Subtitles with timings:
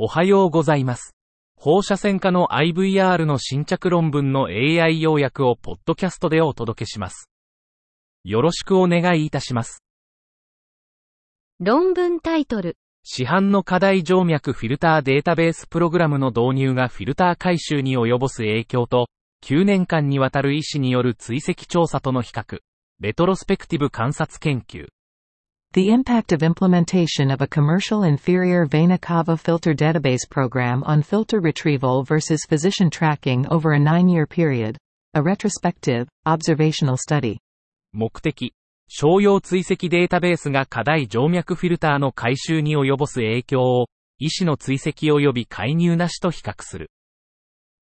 [0.00, 1.16] おはようございます。
[1.56, 7.28] 放射線科の IVR の新着論文の AI 要約をポッドキャストでお届けします。
[8.22, 9.82] よろしくお願いいたします。
[11.58, 12.76] 論文タイトル。
[13.02, 19.08] 市販の課題静脈フィルターデータベースプログラムの導入がフィルター回収に及ぼす影響と、
[19.44, 22.60] 9年間にわたる医師による追跡調査との比較、
[23.00, 24.86] レトロスペクティブ観察研究。
[25.73, 32.03] The impact of implementation of a commercial inferior vena cava filter database program on filter retrieval
[32.03, 34.77] versus physician tracking over a nine-year period.
[35.15, 37.39] A retrospective, observational study.
[37.91, 38.53] 目的、
[38.87, 43.87] 商用追跡データベースが課題静脈フィルターの回収に及ぼす影響を、
[44.19, 46.91] 医師の追跡及び介入なしと比較する。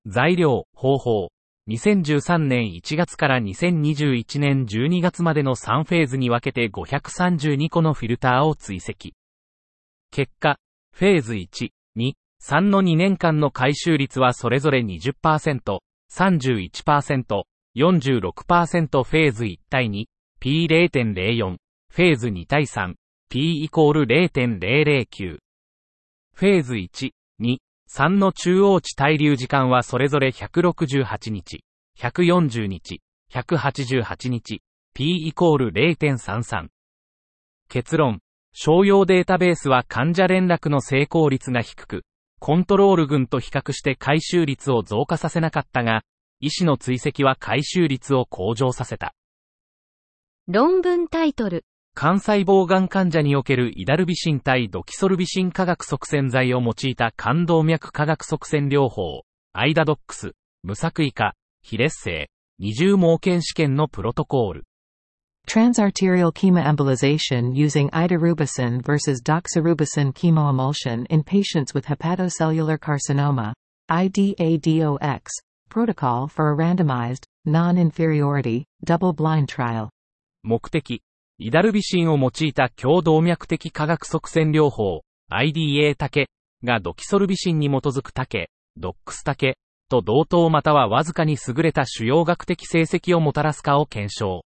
[0.06, 1.28] 材料、方法。
[1.69, 9.09] 2013年1月から2021年12月までの3フェーズに分けて532個のフィルターを追跡。
[10.11, 10.57] 結果、
[10.93, 15.79] フェーズ1、2、3の2年間の回収率はそれぞれ20%、
[16.09, 17.43] 31%、
[17.75, 20.05] 46%フェーズ1対2、
[20.41, 21.57] P0.04、
[21.91, 22.93] フェーズ2対3、
[23.29, 25.37] P イコール0.009。
[26.33, 27.57] フェーズ1、2、
[27.89, 31.63] 3の中央値滞留時間はそれぞれ168日、
[31.99, 34.61] 140日、188日、
[34.93, 36.67] P イコール0.33。
[37.69, 38.19] 結論、
[38.51, 42.03] 商用データベースは患者連絡の成功率が低く、
[42.39, 46.03] コントロール群と比較して回収率を増加させなかったが、
[46.39, 49.13] 医師の追跡は回収率を向上させた。
[50.47, 51.65] 論文タイトル。
[51.99, 64.63] 肝細胞がん患者におけるイダルビシン対ドキソルビシン化学側線剤を用いた肝動脈化学側線療法、アイダドックス、無作為化、非劣性、二重盲検試験のプロトコール。
[65.47, 73.53] Transarterial chemoembolization using idarubicin versus doxorubicin chemoemulsion in patients with hepatocellular carcinoma.
[73.89, 75.21] IDADOX.
[75.67, 79.89] Protocol for a randomized, non-inferiority, double-blind trial.
[80.43, 81.01] 目的、
[81.39, 86.29] イダルビシンを用いた強動脈的化学側線療法、IDA 竹
[86.63, 89.55] がドキソルビシンに基づく竹、ドックス竹
[89.87, 94.45] と同等またはわずかに優れた主要学的成績をもたらすかを検証。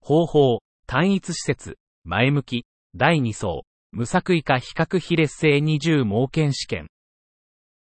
[0.00, 6.86] 方法、単一施設、前向き、第2層、無作為化比較比列性二重盲検試験。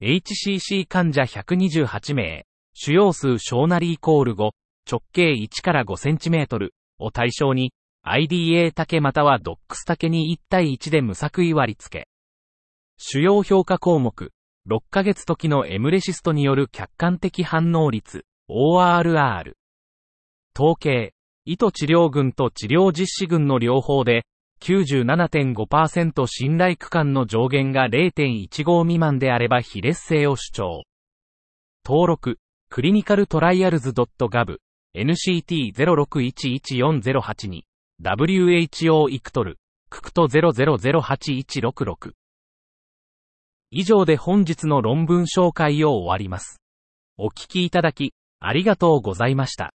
[0.01, 4.49] HCC 患者128名、主要数小なりイコール5、
[4.89, 7.73] 直径1から5センチメートルを対象に、
[8.11, 12.07] IDA 竹または DOX 竹に1対1で無作為割り付け。
[12.97, 14.31] 主要評価項目、
[14.69, 19.53] 6ヶ月時のエムレシストによる客観的反応率、ORR。
[20.57, 21.13] 統計、
[21.45, 24.25] 意図治療群と治療実施群の両方で、
[24.61, 30.83] 97.5%信頼区間の上限が0.15未満であれば非劣性を主張。
[31.85, 34.57] 登録、クリニカルトライアルズ .gov、
[34.95, 37.66] NCT06114082、
[38.03, 39.57] WHO イクトル、
[39.89, 42.11] ククト0008166。
[43.71, 46.61] 以上で本日の論文紹介を終わります。
[47.17, 49.73] お聞きいただき、ありがとうございました。